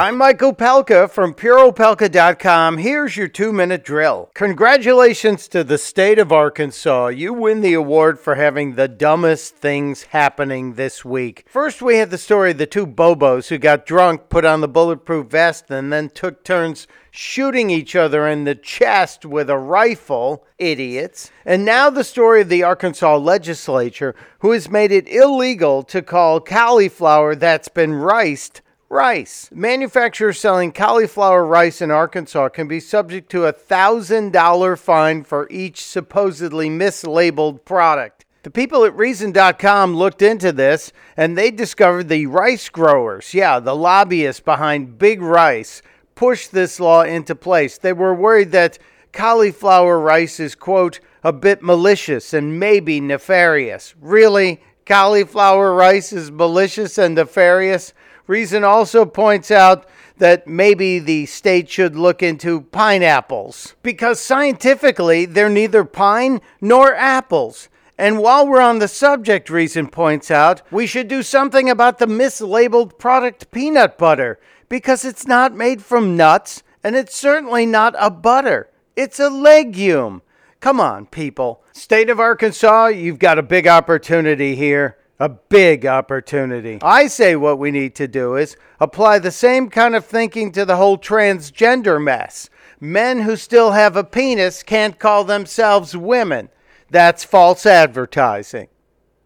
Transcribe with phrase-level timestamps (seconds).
[0.00, 2.78] I'm Mike Opelka from PureOpelka.com.
[2.78, 4.30] Here's your two minute drill.
[4.32, 7.08] Congratulations to the state of Arkansas.
[7.08, 11.44] You win the award for having the dumbest things happening this week.
[11.50, 14.68] First, we had the story of the two Bobos who got drunk, put on the
[14.68, 20.46] bulletproof vest, and then took turns shooting each other in the chest with a rifle.
[20.56, 21.30] Idiots.
[21.44, 26.40] And now the story of the Arkansas legislature who has made it illegal to call
[26.40, 29.48] cauliflower that's been riced rice.
[29.54, 35.84] Manufacturers selling cauliflower rice in Arkansas can be subject to a $1,000 fine for each
[35.84, 38.24] supposedly mislabeled product.
[38.42, 43.76] The people at Reason.com looked into this and they discovered the rice growers, yeah, the
[43.76, 45.82] lobbyists behind Big Rice,
[46.16, 47.78] pushed this law into place.
[47.78, 48.78] They were worried that
[49.12, 53.94] cauliflower rice is, quote, a bit malicious and maybe nefarious.
[54.00, 54.60] Really?
[54.86, 57.92] Cauliflower rice is malicious and nefarious?
[58.30, 59.86] Reason also points out
[60.18, 67.68] that maybe the state should look into pineapples because scientifically they're neither pine nor apples.
[67.98, 72.06] And while we're on the subject, Reason points out, we should do something about the
[72.06, 78.12] mislabeled product peanut butter because it's not made from nuts and it's certainly not a
[78.12, 78.70] butter.
[78.94, 80.22] It's a legume.
[80.60, 81.64] Come on, people.
[81.72, 86.78] State of Arkansas, you've got a big opportunity here a big opportunity.
[86.82, 90.64] I say what we need to do is apply the same kind of thinking to
[90.64, 92.48] the whole transgender mess.
[92.80, 96.48] Men who still have a penis can't call themselves women.
[96.88, 98.68] That's false advertising.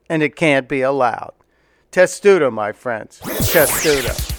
[0.08, 1.32] And it can't be allowed.
[1.92, 3.20] Testudo, my friends.
[3.20, 4.33] Testudo.